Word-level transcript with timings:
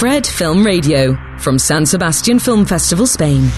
Fred 0.00 0.24
Film 0.24 0.64
Radio 0.64 1.14
from 1.36 1.58
San 1.58 1.84
Sebastian 1.84 2.40
Film 2.40 2.64
Festival, 2.64 3.04
Spain. 3.04 3.50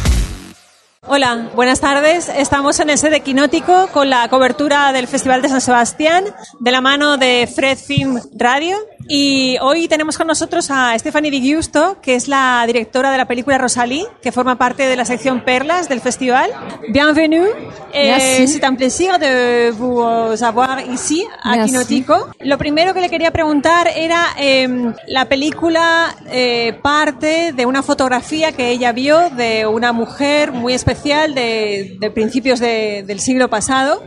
Hola, 1.07 1.53
buenas 1.55 1.79
tardes. 1.79 2.29
Estamos 2.29 2.81
en 2.81 2.91
el 2.91 2.99
sede 2.99 3.21
Quinótico 3.21 3.87
con 3.93 4.11
la 4.11 4.29
cobertura 4.29 4.93
del 4.93 5.07
Festival 5.07 5.41
de 5.41 5.51
San 5.51 5.61
Sebastián 5.61 6.25
de 6.59 6.73
la 6.73 6.81
mano 6.81 7.17
de 7.17 7.47
Fred 7.47 7.79
Film 7.79 8.19
Radio. 8.35 8.77
Y 9.15 9.59
hoy 9.61 9.89
tenemos 9.89 10.17
con 10.17 10.27
nosotros 10.27 10.71
a 10.71 10.99
Stephanie 10.99 11.31
Di 11.31 11.43
Giusto, 11.43 11.99
que 12.01 12.15
es 12.15 12.29
la 12.29 12.65
directora 12.67 13.13
de 13.13 13.19
la 13.19 13.27
película 13.27 13.59
Rosalie, 13.59 14.07
que 14.23 14.33
forma 14.33 14.57
parte 14.57 14.87
de 14.87 14.97
la 14.97 15.05
sección 15.05 15.45
Perlas 15.45 15.91
del 15.91 16.01
festival. 16.01 16.51
Bienvenue. 16.89 17.47
Eh, 17.93 18.47
c'est 18.47 18.65
un 18.67 18.75
plaisir 18.75 19.19
de 19.19 19.71
vous 19.77 20.03
avoir 20.43 20.83
ici, 20.91 21.27
a 21.43 21.57
Merci. 21.57 21.67
Quinótico. 21.73 22.31
Lo 22.41 22.57
primero 22.57 22.95
que 22.95 23.03
le 23.03 23.11
quería 23.11 23.31
preguntar 23.33 23.87
era, 23.95 24.29
eh, 24.41 24.67
la 25.09 25.27
película 25.29 26.17
eh, 26.31 26.73
parte 26.83 27.53
de 27.53 27.67
una 27.67 27.83
fotografía 27.83 28.53
que 28.53 28.71
ella 28.71 28.93
vio 28.93 29.29
de 29.29 29.67
una 29.67 29.93
mujer 29.93 30.53
muy 30.53 30.73
especial 30.73 31.35
de, 31.35 31.99
de 32.01 32.11
principios 32.11 32.61
de- 32.61 33.05
del 33.07 33.21
siglo 33.21 33.51
pasado, 33.51 34.03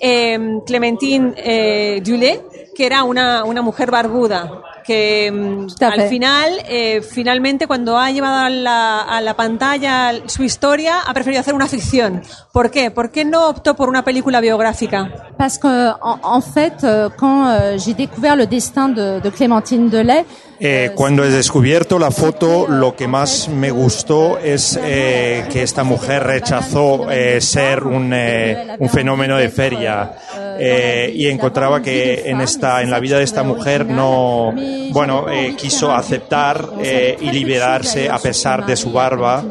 eh, 0.00 0.38
Clementine 0.64 1.34
eh, 1.38 2.00
Dulé, 2.04 2.40
que 2.74 2.86
era 2.86 3.04
una, 3.04 3.44
una 3.44 3.62
mujer 3.62 3.90
barbuda 3.90 4.62
que 4.84 5.30
mm, 5.32 5.82
al 5.82 6.02
final, 6.08 6.50
eh, 6.68 7.00
finalmente, 7.00 7.66
cuando 7.66 7.98
ha 7.98 8.10
llevado 8.10 8.44
a 8.44 8.50
la, 8.50 9.00
a 9.00 9.20
la 9.20 9.34
pantalla 9.34 10.12
su 10.26 10.44
historia, 10.44 11.00
ha 11.00 11.14
preferido 11.14 11.40
hacer 11.40 11.54
una 11.54 11.66
ficción. 11.66 12.22
¿Por 12.52 12.70
qué? 12.70 12.90
¿Por 12.90 13.10
qué 13.10 13.24
no 13.24 13.48
optó 13.48 13.74
por 13.74 13.88
una 13.88 14.04
película 14.04 14.40
biográfica? 14.40 15.10
Parce 15.38 15.58
que 15.58 15.68
en, 15.68 16.20
en 16.36 16.42
fait, 16.42 16.84
euh, 16.84 17.08
quand 17.16 17.48
euh, 17.48 17.78
j'ai 17.78 17.94
découvert 17.94 18.36
le 18.36 18.46
destin 18.46 18.88
de, 18.88 19.20
de 19.20 19.30
Clémentine 19.30 19.88
Delay, 19.90 20.24
Eh, 20.60 20.92
cuando 20.94 21.24
he 21.24 21.30
descubierto 21.30 21.98
la 21.98 22.12
foto, 22.12 22.66
lo 22.68 22.94
que 22.94 23.08
más 23.08 23.48
me 23.48 23.72
gustó 23.72 24.38
es 24.38 24.78
eh, 24.80 25.46
que 25.50 25.62
esta 25.64 25.82
mujer 25.82 26.22
rechazó 26.22 27.10
eh, 27.10 27.40
ser 27.40 27.82
un, 27.82 28.12
eh, 28.14 28.76
un 28.78 28.88
fenómeno 28.88 29.36
de 29.36 29.48
feria 29.48 30.12
eh, 30.58 31.12
y 31.14 31.26
encontraba 31.28 31.80
que 31.82 32.28
en 32.30 32.40
esta 32.40 32.82
en 32.82 32.90
la 32.90 33.00
vida 33.00 33.18
de 33.18 33.24
esta 33.24 33.42
mujer 33.42 33.86
no 33.86 34.52
bueno 34.90 35.26
eh, 35.30 35.54
quiso 35.56 35.92
aceptar 35.92 36.68
eh, 36.82 37.16
y 37.20 37.30
liberarse 37.30 38.08
a 38.08 38.18
pesar 38.18 38.64
de 38.66 38.76
su 38.76 38.92
barba. 38.92 39.44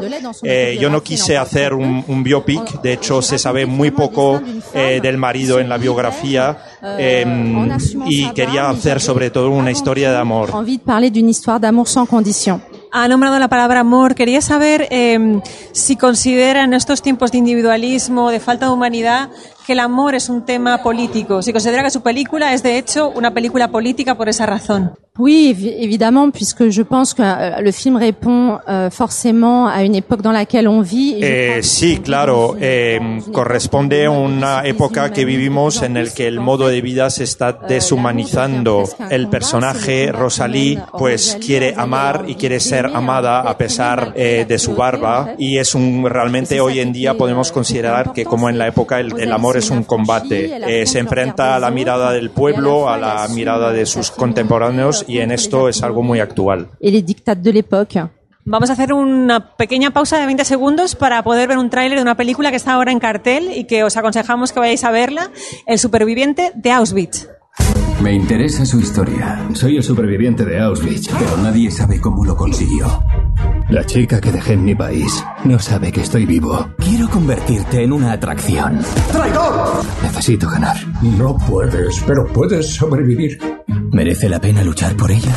Eh, 0.44 0.78
yo 0.80 0.90
no 0.90 1.02
quise 1.02 1.38
hacer 1.38 1.74
un, 1.74 2.04
un 2.08 2.24
biopic, 2.24 2.82
de 2.82 2.94
hecho 2.94 3.22
se 3.22 3.38
sabe 3.38 3.66
muy 3.66 3.92
poco 3.92 4.42
eh, 4.74 5.00
del 5.02 5.18
marido 5.18 5.60
en 5.60 5.70
la 5.70 5.78
biografía 5.78 6.58
eh, 6.98 7.26
y 8.06 8.30
quería 8.32 8.70
hacer 8.70 9.00
sobre 9.00 9.30
todo 9.30 9.50
una 9.50 9.72
historia 9.72 10.12
de 10.12 10.18
amor. 10.18 10.50
envie 10.54 10.78
de 10.78 10.84
parler 10.84 11.12
d'une 11.12 11.30
histoire 11.30 11.60
d'amour 11.60 11.88
sans 11.88 12.08
condition. 12.08 12.62
Ha 12.96 13.08
nombrado 13.08 13.40
la 13.40 13.48
palabra 13.48 13.80
amor. 13.80 14.14
Quería 14.14 14.40
saber 14.40 14.88
eh, 14.92 15.42
si 15.72 15.96
considera 15.96 16.64
en 16.64 16.76
estos 16.76 17.02
tiempos 17.02 17.32
de 17.32 17.40
individualismo, 17.40 18.30
de 18.30 18.40
falta 18.40 18.68
de 18.68 18.72
humanidad, 18.72 19.32
que 19.66 19.74
el 19.74 19.80
amor 19.80 20.14
es 20.14 20.30
un 20.30 20.46
tema 20.46 20.84
político. 20.84 21.42
Si 21.42 21.52
considera 21.52 21.82
que 21.82 21.90
su 21.90 22.04
película 22.04 22.54
es, 22.54 22.62
de 22.62 22.78
hecho, 22.78 23.10
una 23.10 23.34
película 23.34 23.70
política 23.70 24.16
por 24.16 24.30
esa 24.30 24.46
razón. 24.46 24.94
Oui, 25.20 25.54
évi- 25.56 25.76
évidemment, 25.78 26.32
puisque 26.32 26.70
je 26.70 26.82
pense 26.82 27.14
que 27.14 27.22
euh, 27.22 27.62
le 27.62 27.72
film 27.72 27.98
répond 27.98 28.58
euh, 28.68 28.90
forcément 28.90 29.68
à 29.68 29.84
une 29.84 29.94
époque 29.94 30.24
dans 30.24 30.32
laquelle 30.32 30.68
on 30.68 30.82
vit. 30.82 31.18
Eh, 31.22 31.58
que 31.58 31.62
sí, 31.62 32.00
claro, 32.00 32.58
eh, 32.60 33.00
corresponde 33.32 34.08
a 34.08 34.10
una 34.10 34.64
época 34.66 35.12
que 35.12 35.24
vivimos 35.24 35.84
en 35.84 35.98
el 35.98 36.12
que 36.16 36.26
el 36.26 36.40
modo 36.40 36.68
de 36.68 36.82
vida 36.82 37.12
se 37.12 37.26
está 37.26 37.50
euh, 37.50 37.68
deshumanizando. 37.68 38.86
El 39.12 39.28
personaje 39.28 40.12
Rosalie 40.12 40.78
que 40.78 40.82
pues 40.98 41.38
quiere 41.40 41.76
amar 41.78 42.24
la 42.24 42.30
y 42.30 42.34
quiere 42.34 42.60
ser 42.60 42.88
amada 42.88 43.42
en 43.42 43.48
a 43.48 43.56
pesar 43.56 44.14
eh, 44.16 44.38
la 44.40 44.46
de 44.48 44.58
su 44.58 44.74
barba 44.74 45.30
en 45.34 45.36
y 45.38 45.60
es 45.60 45.76
un 45.76 46.08
realmente 46.10 46.60
hoy 46.60 46.80
en 46.80 46.92
día 46.92 47.14
podemos 47.14 47.52
euh, 47.52 47.54
considerar 47.54 48.14
que 48.14 48.26
como 48.26 48.50
en 48.50 48.58
la 48.58 48.68
época 48.68 49.00
el, 49.00 49.14
el 49.20 49.32
amor 49.32 49.58
es 49.58 49.70
un 49.70 49.84
combate. 49.84 50.56
Eh, 50.82 50.88
se 50.88 50.98
enfrenta 50.98 51.56
a 51.56 51.60
la 51.60 51.70
mirada 51.70 52.12
del 52.14 52.32
pueblo, 52.32 52.90
a 52.90 52.98
la 52.98 53.28
mirada 53.28 53.72
de 53.72 53.86
sus 53.86 54.10
contemporáneos 54.10 55.03
y 55.08 55.20
en 55.20 55.32
esto 55.32 55.68
es 55.70 55.84
algo 55.84 56.02
muy 56.04 56.20
actual. 56.20 56.68
et 56.82 56.92
les 56.92 57.06
dictats 57.06 57.42
de 57.42 57.52
l'époque. 57.54 58.04
Vamos 58.46 58.70
a 58.70 58.74
hacer 58.74 58.92
una 58.92 59.56
pequeña 59.56 59.92
pausa 59.92 60.18
de 60.20 60.26
20 60.26 60.44
segundos 60.44 60.96
para 60.96 61.24
poder 61.24 61.48
ver 61.48 61.58
un 61.58 61.70
tráiler 61.70 61.98
de 61.98 62.02
una 62.04 62.16
película 62.18 62.50
que 62.52 62.58
está 62.58 62.74
ahora 62.74 62.92
en 62.92 63.00
cartel 63.00 63.52
y 63.56 63.64
que 63.66 63.84
os 63.86 63.96
aconsejamos 63.96 64.52
que 64.52 64.60
vayáis 64.60 64.84
a 64.84 64.92
verla, 64.92 65.32
El 65.66 65.80
superviviente 65.80 66.52
de 66.56 66.72
Auschwitz. 66.72 67.30
Me 68.02 68.12
interesa 68.12 68.66
su 68.66 68.82
historia, 68.82 69.48
Soy 69.54 69.78
el 69.78 69.84
superviviente 69.84 70.44
de 70.44 70.60
Auschwitz. 70.60 71.08
pero 71.18 71.38
nadie 71.38 71.72
sabe 71.72 72.02
cómo 72.02 72.26
lo 72.26 72.36
consiguió. 72.36 73.02
La 73.70 73.86
chica 73.86 74.20
que 74.20 74.32
dejé 74.34 74.54
en 74.54 74.66
mi 74.66 74.76
país 74.76 75.24
no 75.46 75.58
sabe 75.58 75.90
que 75.94 76.02
estoy 76.02 76.26
vivo. 76.26 76.68
Quiero 76.80 77.08
convertirte 77.10 77.82
en 77.82 77.94
una 77.94 78.12
atracción. 78.12 78.82
Necesito 80.02 80.50
ganar. 80.50 80.76
No 81.02 81.38
puedes, 81.38 82.04
pero 82.06 82.28
puedes 82.28 82.76
sobrevivir. 82.76 83.40
¿Merece 83.94 84.28
la 84.28 84.42
pena 84.42 84.64
luchar 84.64 84.98
por 84.98 85.12
ella? 85.12 85.32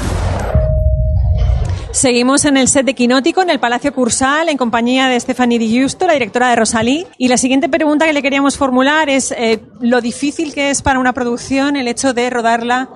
Seguimos 1.92 2.46
en 2.46 2.56
el 2.56 2.68
set 2.68 2.86
de 2.86 2.94
Quinótico, 2.94 3.42
en 3.42 3.50
el 3.50 3.60
Palacio 3.60 3.92
Cursal, 3.92 4.48
en 4.48 4.56
compañía 4.56 5.08
de 5.08 5.20
Stephanie 5.20 5.58
Di 5.58 5.68
Giusto, 5.68 6.06
la 6.06 6.14
directora 6.14 6.48
de 6.48 6.56
Rosalí. 6.56 7.06
Y 7.18 7.28
la 7.28 7.36
siguiente 7.36 7.68
pregunta 7.68 8.06
que 8.06 8.14
le 8.14 8.22
queríamos 8.22 8.56
formular 8.56 9.10
es 9.10 9.30
eh, 9.32 9.62
lo 9.80 10.00
difícil 10.00 10.54
que 10.54 10.70
es 10.70 10.80
para 10.80 10.98
una 10.98 11.12
producción 11.12 11.76
el 11.76 11.86
hecho 11.86 12.14
de 12.14 12.30
rodarla 12.30 12.88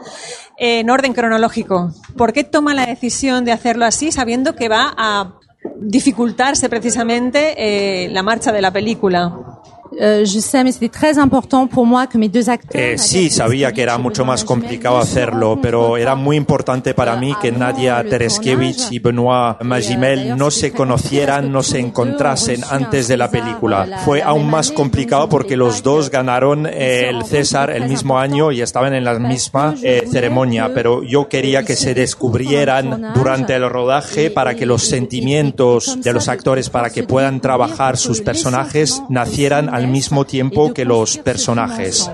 en 0.57 0.89
orden 0.89 1.13
cronológico. 1.13 1.93
¿Por 2.17 2.33
qué 2.33 2.43
toma 2.43 2.73
la 2.73 2.87
decisión 2.87 3.45
de 3.45 3.53
hacerlo 3.53 3.85
así, 3.85 4.13
sabiendo 4.13 4.57
que 4.57 4.71
va 4.71 4.95
a 4.97 5.35
dificultarse 5.77 6.71
precisamente 6.71 7.55
eh, 7.59 8.09
la 8.09 8.23
marcha 8.23 8.51
de 8.51 8.63
la 8.63 8.71
película? 8.71 9.50
Euh, 9.99 10.25
je 10.25 10.39
sais, 10.39 10.63
mais 10.63 10.73
c'était 10.73 10.89
très 10.89 11.19
important 11.19 11.67
pour 11.67 11.87
moi 11.87 12.07
que 12.07 12.19
mes 12.19 12.29
deux. 12.29 12.41
Eh, 12.75 12.97
sí, 12.97 13.31
sabía 13.31 13.73
que 13.73 13.83
era 13.83 13.99
mucho 13.99 14.25
más 14.25 14.45
complicado 14.45 14.99
hacerlo, 14.99 15.59
pero 15.61 15.97
era 15.97 16.15
muy 16.15 16.37
importante 16.37 16.95
para 16.95 17.17
mí 17.17 17.35
que 17.41 17.53
Nadia 17.53 18.03
Tereskevich 18.03 18.91
y 18.91 18.99
Benoit 18.99 19.61
Magimel 19.63 20.37
no 20.37 20.51
se 20.51 20.73
conocieran, 20.73 21.53
no 21.53 21.63
se 21.63 21.79
encontrasen 21.79 22.63
antes 22.71 23.09
de 23.09 23.17
la 23.17 23.31
película. 23.31 24.01
Fue 24.05 24.23
aún 24.23 24.49
más 24.49 24.73
complicado 24.73 25.29
porque 25.29 25.57
los 25.57 25.83
dos 25.83 26.11
ganaron 26.11 26.67
eh, 26.67 27.09
el 27.09 27.25
César 27.25 27.71
el 27.71 27.89
mismo 27.89 28.19
año 28.19 28.53
y 28.53 28.63
estaban 28.63 28.95
en 28.95 29.05
la 29.05 29.19
misma 29.19 29.75
eh, 29.83 30.07
ceremonia, 30.11 30.73
pero 30.75 31.03
yo 31.03 31.29
quería 31.29 31.65
que 31.65 31.77
se 31.77 31.95
descubrieran 31.95 33.13
durante 33.15 33.55
el 33.55 33.69
rodaje 33.69 34.31
para 34.31 34.55
que 34.55 34.67
los 34.67 34.85
sentimientos 34.85 36.01
de 36.01 36.13
los 36.13 36.29
actores, 36.29 36.71
para 36.71 36.91
que 36.91 37.03
puedan 37.03 37.41
trabajar 37.41 37.97
sus 37.97 38.21
personajes, 38.21 39.03
nacieran 39.09 39.69
al 39.81 39.89
mismo 39.89 40.25
tiempo 40.25 40.73
que 40.73 40.85
los 40.85 41.19
personajes. 41.19 42.11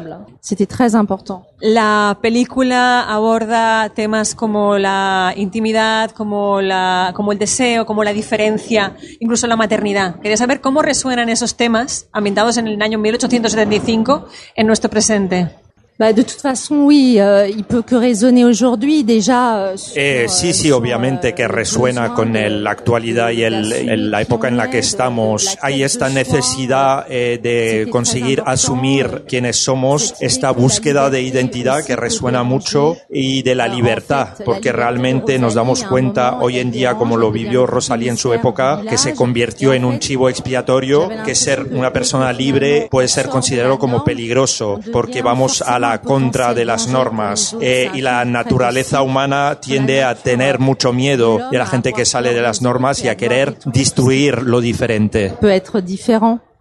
La 1.60 2.18
película 2.22 3.02
aborda 3.02 3.88
temas 3.90 4.34
como 4.34 4.78
la 4.78 5.32
intimidad, 5.36 6.10
como, 6.12 6.60
la, 6.60 7.12
como 7.14 7.32
el 7.32 7.38
deseo, 7.38 7.84
como 7.84 8.04
la 8.04 8.12
diferencia, 8.12 8.96
incluso 9.20 9.46
la 9.46 9.56
maternidad. 9.56 10.20
Quería 10.20 10.36
saber 10.36 10.60
cómo 10.60 10.82
resuenan 10.82 11.28
esos 11.28 11.56
temas 11.56 12.08
ambientados 12.12 12.56
en 12.58 12.68
el 12.68 12.80
año 12.80 12.98
1875 12.98 14.26
en 14.54 14.66
nuestro 14.66 14.88
presente. 14.88 15.65
Bah, 15.98 16.12
de 16.12 16.20
toute 16.20 16.42
façon, 16.42 16.82
oui, 16.84 17.16
euh, 17.18 17.48
il 17.48 17.64
peut 17.64 17.80
que 17.80 17.94
résonner 17.94 18.44
aujourd'hui 18.44 19.02
déjà. 19.02 19.56
euh, 19.56 19.76
sur, 19.78 19.94
Eh, 19.96 20.24
euh, 20.24 20.28
sí, 20.28 20.52
sí, 20.52 20.68
sur, 20.68 20.76
obviamente 20.76 21.28
euh, 21.28 21.32
que 21.34 21.42
le 21.44 21.48
resuena 21.48 22.12
con 22.12 22.34
de- 22.34 22.44
el- 22.48 22.62
la 22.64 22.70
actualidad 22.72 23.30
y 23.30 23.42
el- 23.44 23.72
el- 23.72 24.10
la 24.10 24.20
época 24.20 24.48
en 24.48 24.58
la 24.58 24.68
que 24.68 24.78
estamos. 24.78 25.56
Hay 25.62 25.82
esta 25.82 26.10
necesidad 26.10 27.06
eh, 27.08 27.38
de 27.42 27.88
conseguir 27.90 28.42
asumir 28.44 29.24
quiénes 29.26 29.56
somos, 29.56 30.12
esta 30.20 30.50
búsqueda 30.50 31.08
de 31.08 31.22
identidad 31.22 31.82
que 31.82 31.96
resuena 31.96 32.42
mucho 32.42 32.98
y 33.08 33.40
de 33.42 33.54
la 33.54 33.66
libertad, 33.66 34.28
porque 34.44 34.72
realmente 34.72 35.38
nos 35.38 35.54
damos 35.54 35.82
cuenta 35.82 36.38
hoy 36.40 36.58
en 36.58 36.72
día, 36.72 36.96
como 36.96 37.16
lo 37.16 37.30
vivió 37.32 37.64
Rosalía 37.64 38.10
en 38.10 38.18
su 38.18 38.34
época, 38.34 38.82
que 38.86 38.98
se 38.98 39.14
convirtió 39.14 39.72
en 39.72 39.86
un 39.86 39.98
chivo 39.98 40.28
expiatorio, 40.28 41.08
que 41.24 41.34
ser 41.34 41.62
una 41.72 41.90
persona 41.90 42.34
libre 42.34 42.86
puede 42.90 43.08
ser 43.08 43.28
considerado 43.30 43.78
como 43.78 44.04
peligroso, 44.04 44.78
porque 44.92 45.22
vamos 45.22 45.62
a 45.62 45.78
la 45.78 45.85
contra 46.02 46.54
de 46.54 46.64
las 46.64 46.88
normas 46.88 47.56
eh, 47.60 47.90
y 47.94 48.00
la 48.00 48.24
naturaleza 48.24 49.02
humana 49.02 49.58
tiende 49.60 50.02
a 50.02 50.14
tener 50.14 50.58
mucho 50.58 50.92
miedo 50.92 51.50
de 51.50 51.58
la 51.58 51.66
gente 51.66 51.92
que 51.92 52.04
sale 52.04 52.32
de 52.32 52.42
las 52.42 52.62
normas 52.62 53.02
y 53.04 53.08
a 53.08 53.16
querer 53.16 53.56
destruir 53.64 54.42
lo 54.42 54.60
diferente. 54.60 55.34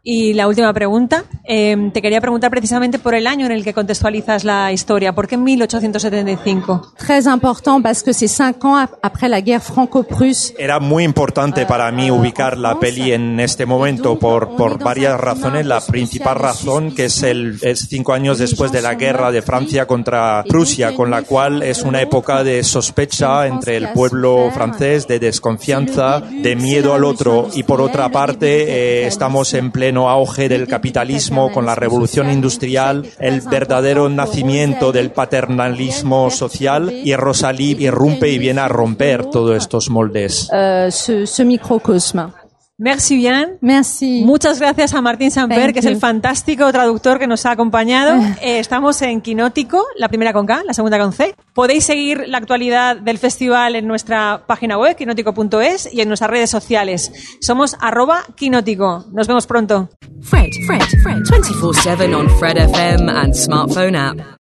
Y 0.08 0.34
la 0.34 0.48
última 0.48 0.72
pregunta, 0.72 1.24
eh, 1.46 1.90
te 1.92 2.00
quería 2.00 2.22
preguntar 2.22 2.52
precisamente 2.52 3.00
por 3.00 3.16
el 3.16 3.26
año 3.26 3.48
en 3.48 3.52
el 3.52 3.64
que 3.64 3.74
contextualizas 3.74 4.44
la 4.44 4.72
historia. 4.72 5.14
¿Por 5.16 5.28
qué 5.28 5.36
1875? 5.36 6.94
Très 6.96 7.26
important 7.28 7.82
parce 7.82 8.04
que 8.04 8.14
c'est 8.14 8.28
cinq 8.28 8.64
ans 8.66 8.78
ap- 8.78 9.00
après 9.02 9.28
la 9.28 9.42
guerre 9.42 9.64
franco-prusse. 9.64 10.54
Era 10.60 10.80
muy 10.80 11.04
importante 11.04 11.66
para 11.66 11.92
mí 11.92 12.12
ubicar 12.12 12.56
la 12.56 12.80
peli 12.80 13.14
en 13.14 13.40
este 13.40 13.66
momento 13.66 14.20
por, 14.20 14.56
por 14.56 14.78
varias 14.78 15.20
razones. 15.20 15.66
La 15.66 15.82
principal 15.82 16.36
razón 16.36 16.94
que 16.94 17.06
es 17.06 17.24
el 17.24 17.58
es 17.64 17.88
cinco 17.90 18.14
años 18.14 18.38
después 18.38 18.72
de 18.72 18.84
la 18.84 18.94
guerra 18.94 19.32
de 19.32 19.42
Francia 19.42 19.88
contra 19.88 20.44
Prusia, 20.48 20.94
con 20.94 21.10
la 21.10 21.24
cual 21.24 21.64
es 21.64 21.82
una 21.82 22.00
época 22.04 22.44
de 22.44 22.64
sospecha 22.64 23.48
entre 23.48 23.78
el 23.78 23.90
pueblo 23.90 24.52
francés, 24.54 25.08
de 25.08 25.18
desconfianza, 25.18 26.20
de 26.22 26.56
miedo 26.56 26.94
al 26.94 27.04
otro 27.06 27.48
y 27.56 27.64
por 27.64 27.82
otra 27.82 28.10
parte 28.10 28.66
eh, 29.04 29.08
estamos 29.08 29.52
en 29.56 29.72
pleno 29.72 29.95
auge 30.04 30.50
del 30.50 30.68
capitalismo 30.68 31.52
con 31.52 31.66
la 31.66 31.76
revolución 31.76 32.30
industrial, 32.30 33.06
el 33.20 33.42
verdadero 33.42 34.10
nacimiento 34.10 34.92
del 34.92 35.12
paternalismo 35.12 36.30
social 36.30 36.92
y 36.92 37.16
Rosalí 37.16 37.76
irrumpe 37.80 38.30
y 38.30 38.38
viene 38.38 38.62
a 38.62 38.68
romper 38.68 39.26
todos 39.26 39.58
estos 39.58 39.90
moldes. 39.90 40.50
ce, 40.92 41.26
ce 41.26 41.46
microcosme. 41.46 42.45
Merci 42.78 43.16
bien. 43.16 43.58
Merci. 43.62 44.24
Muchas 44.26 44.60
gracias 44.60 44.94
a 44.94 45.02
Martín 45.02 45.32
Samper, 45.32 45.58
Thank 45.60 45.74
que 45.74 45.80
es 45.80 45.86
el 45.86 45.94
you. 45.94 46.00
fantástico 46.00 46.70
traductor 46.74 47.20
que 47.20 47.28
nos 47.28 47.46
ha 47.46 47.52
acompañado. 47.52 48.16
Eh, 48.42 48.60
estamos 48.60 49.02
en 49.02 49.22
Quinótico, 49.22 49.86
la 49.98 50.10
primera 50.10 50.34
con 50.34 50.46
K, 50.46 50.64
la 50.66 50.74
segunda 50.74 51.00
con 51.00 51.14
C. 51.14 51.36
Podéis 51.54 51.86
seguir 51.86 52.26
la 52.28 52.38
actualidad 52.38 52.98
del 52.98 53.18
festival 53.18 53.76
en 53.76 53.88
nuestra 53.88 54.44
página 54.46 54.78
web, 54.78 54.96
quinótico.es, 54.96 55.90
y 55.92 56.02
en 56.02 56.10
nuestras 56.10 56.30
redes 56.30 56.50
sociales. 56.50 57.12
Somos 57.40 57.78
arroba 57.80 58.24
quinótico. 58.36 59.06
Nos 59.14 59.28
vemos 59.28 59.48
pronto. 59.48 59.90
Fred, 60.22 60.50
Fred, 60.68 60.82
Fred. 61.02 61.20
24 61.30 61.74
7 61.74 62.14
on 62.14 62.30
Fred 62.40 62.58
FM 62.58 63.10
and 63.10 63.34
smartphone 63.34 63.96
app. 63.96 64.18